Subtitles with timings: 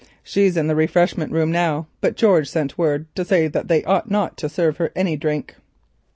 [0.23, 3.83] She is in the refreshment room now, but George sent word to say that they
[3.83, 5.53] ought not to serve her with any drink."